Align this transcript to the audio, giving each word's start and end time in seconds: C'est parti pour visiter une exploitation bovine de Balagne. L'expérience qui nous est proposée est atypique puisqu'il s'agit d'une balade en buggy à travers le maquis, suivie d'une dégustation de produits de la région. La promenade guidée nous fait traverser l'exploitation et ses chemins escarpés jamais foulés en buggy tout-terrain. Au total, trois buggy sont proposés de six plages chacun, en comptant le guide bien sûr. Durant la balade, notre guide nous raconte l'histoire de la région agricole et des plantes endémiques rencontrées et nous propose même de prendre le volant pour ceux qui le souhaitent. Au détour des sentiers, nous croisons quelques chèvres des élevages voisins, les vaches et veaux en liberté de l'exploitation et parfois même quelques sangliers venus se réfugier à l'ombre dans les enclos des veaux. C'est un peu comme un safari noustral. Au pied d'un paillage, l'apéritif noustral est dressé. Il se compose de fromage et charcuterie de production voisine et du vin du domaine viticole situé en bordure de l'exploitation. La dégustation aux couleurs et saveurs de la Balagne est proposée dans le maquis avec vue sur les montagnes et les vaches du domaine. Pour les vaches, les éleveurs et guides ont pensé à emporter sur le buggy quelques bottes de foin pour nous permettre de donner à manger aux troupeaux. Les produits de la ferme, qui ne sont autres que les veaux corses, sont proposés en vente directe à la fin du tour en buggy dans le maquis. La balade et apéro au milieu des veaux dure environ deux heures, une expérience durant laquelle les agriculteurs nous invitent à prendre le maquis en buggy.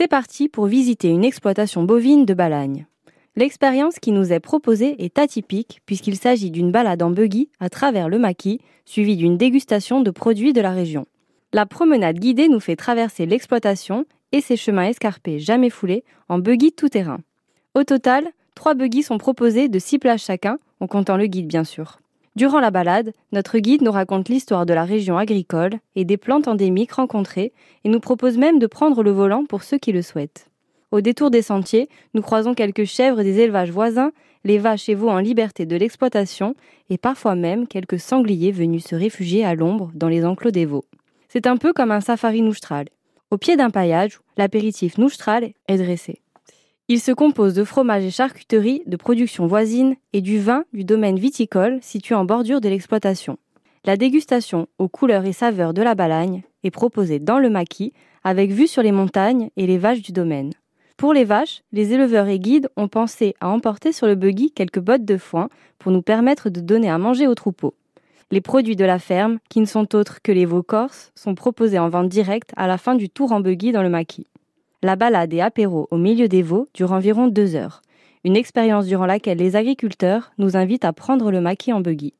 C'est 0.00 0.08
parti 0.08 0.48
pour 0.48 0.64
visiter 0.64 1.10
une 1.10 1.26
exploitation 1.26 1.82
bovine 1.82 2.24
de 2.24 2.32
Balagne. 2.32 2.86
L'expérience 3.36 3.98
qui 3.98 4.12
nous 4.12 4.32
est 4.32 4.40
proposée 4.40 5.04
est 5.04 5.18
atypique 5.18 5.82
puisqu'il 5.84 6.16
s'agit 6.16 6.50
d'une 6.50 6.72
balade 6.72 7.02
en 7.02 7.10
buggy 7.10 7.50
à 7.60 7.68
travers 7.68 8.08
le 8.08 8.18
maquis, 8.18 8.62
suivie 8.86 9.18
d'une 9.18 9.36
dégustation 9.36 10.00
de 10.00 10.10
produits 10.10 10.54
de 10.54 10.62
la 10.62 10.70
région. 10.70 11.04
La 11.52 11.66
promenade 11.66 12.18
guidée 12.18 12.48
nous 12.48 12.60
fait 12.60 12.76
traverser 12.76 13.26
l'exploitation 13.26 14.06
et 14.32 14.40
ses 14.40 14.56
chemins 14.56 14.88
escarpés 14.88 15.38
jamais 15.38 15.68
foulés 15.68 16.02
en 16.30 16.38
buggy 16.38 16.72
tout-terrain. 16.72 17.20
Au 17.74 17.84
total, 17.84 18.30
trois 18.54 18.72
buggy 18.72 19.02
sont 19.02 19.18
proposés 19.18 19.68
de 19.68 19.78
six 19.78 19.98
plages 19.98 20.24
chacun, 20.24 20.58
en 20.80 20.86
comptant 20.86 21.18
le 21.18 21.26
guide 21.26 21.46
bien 21.46 21.64
sûr. 21.64 22.00
Durant 22.36 22.60
la 22.60 22.70
balade, 22.70 23.12
notre 23.32 23.58
guide 23.58 23.82
nous 23.82 23.90
raconte 23.90 24.28
l'histoire 24.28 24.64
de 24.64 24.72
la 24.72 24.84
région 24.84 25.18
agricole 25.18 25.72
et 25.96 26.04
des 26.04 26.16
plantes 26.16 26.46
endémiques 26.46 26.92
rencontrées 26.92 27.52
et 27.84 27.88
nous 27.88 27.98
propose 27.98 28.38
même 28.38 28.58
de 28.58 28.68
prendre 28.68 29.02
le 29.02 29.10
volant 29.10 29.44
pour 29.44 29.64
ceux 29.64 29.78
qui 29.78 29.90
le 29.90 30.02
souhaitent. 30.02 30.48
Au 30.92 31.00
détour 31.00 31.30
des 31.30 31.42
sentiers, 31.42 31.88
nous 32.14 32.22
croisons 32.22 32.54
quelques 32.54 32.84
chèvres 32.84 33.22
des 33.22 33.40
élevages 33.40 33.70
voisins, 33.70 34.12
les 34.44 34.58
vaches 34.58 34.88
et 34.88 34.94
veaux 34.94 35.10
en 35.10 35.18
liberté 35.18 35.66
de 35.66 35.76
l'exploitation 35.76 36.54
et 36.88 36.98
parfois 36.98 37.34
même 37.34 37.66
quelques 37.66 38.00
sangliers 38.00 38.52
venus 38.52 38.84
se 38.84 38.94
réfugier 38.94 39.44
à 39.44 39.54
l'ombre 39.54 39.90
dans 39.94 40.08
les 40.08 40.24
enclos 40.24 40.50
des 40.50 40.66
veaux. 40.66 40.84
C'est 41.28 41.46
un 41.46 41.56
peu 41.56 41.72
comme 41.72 41.90
un 41.90 42.00
safari 42.00 42.42
noustral. 42.42 42.86
Au 43.30 43.38
pied 43.38 43.56
d'un 43.56 43.70
paillage, 43.70 44.18
l'apéritif 44.36 44.98
noustral 44.98 45.52
est 45.68 45.76
dressé. 45.78 46.20
Il 46.92 46.98
se 46.98 47.12
compose 47.12 47.54
de 47.54 47.62
fromage 47.62 48.02
et 48.02 48.10
charcuterie 48.10 48.82
de 48.84 48.96
production 48.96 49.46
voisine 49.46 49.94
et 50.12 50.20
du 50.20 50.40
vin 50.40 50.64
du 50.72 50.82
domaine 50.82 51.20
viticole 51.20 51.78
situé 51.82 52.16
en 52.16 52.24
bordure 52.24 52.60
de 52.60 52.68
l'exploitation. 52.68 53.38
La 53.84 53.96
dégustation 53.96 54.66
aux 54.78 54.88
couleurs 54.88 55.24
et 55.24 55.32
saveurs 55.32 55.72
de 55.72 55.82
la 55.82 55.94
Balagne 55.94 56.42
est 56.64 56.72
proposée 56.72 57.20
dans 57.20 57.38
le 57.38 57.48
maquis 57.48 57.92
avec 58.24 58.50
vue 58.50 58.66
sur 58.66 58.82
les 58.82 58.90
montagnes 58.90 59.50
et 59.56 59.68
les 59.68 59.78
vaches 59.78 60.02
du 60.02 60.10
domaine. 60.10 60.50
Pour 60.96 61.12
les 61.12 61.22
vaches, 61.22 61.62
les 61.70 61.92
éleveurs 61.92 62.26
et 62.26 62.40
guides 62.40 62.68
ont 62.76 62.88
pensé 62.88 63.36
à 63.40 63.50
emporter 63.50 63.92
sur 63.92 64.08
le 64.08 64.16
buggy 64.16 64.50
quelques 64.50 64.80
bottes 64.80 65.04
de 65.04 65.16
foin 65.16 65.48
pour 65.78 65.92
nous 65.92 66.02
permettre 66.02 66.50
de 66.50 66.58
donner 66.58 66.90
à 66.90 66.98
manger 66.98 67.28
aux 67.28 67.36
troupeaux. 67.36 67.74
Les 68.32 68.40
produits 68.40 68.74
de 68.74 68.84
la 68.84 68.98
ferme, 68.98 69.38
qui 69.48 69.60
ne 69.60 69.64
sont 69.64 69.94
autres 69.94 70.22
que 70.22 70.32
les 70.32 70.44
veaux 70.44 70.64
corses, 70.64 71.12
sont 71.14 71.36
proposés 71.36 71.78
en 71.78 71.88
vente 71.88 72.08
directe 72.08 72.50
à 72.56 72.66
la 72.66 72.78
fin 72.78 72.96
du 72.96 73.08
tour 73.08 73.30
en 73.30 73.38
buggy 73.38 73.70
dans 73.70 73.84
le 73.84 73.90
maquis. 73.90 74.26
La 74.82 74.96
balade 74.96 75.34
et 75.34 75.42
apéro 75.42 75.88
au 75.90 75.98
milieu 75.98 76.26
des 76.26 76.40
veaux 76.40 76.66
dure 76.72 76.92
environ 76.92 77.28
deux 77.28 77.54
heures, 77.54 77.82
une 78.24 78.34
expérience 78.34 78.86
durant 78.86 79.04
laquelle 79.04 79.36
les 79.36 79.54
agriculteurs 79.54 80.32
nous 80.38 80.56
invitent 80.56 80.86
à 80.86 80.94
prendre 80.94 81.30
le 81.30 81.42
maquis 81.42 81.74
en 81.74 81.82
buggy. 81.82 82.14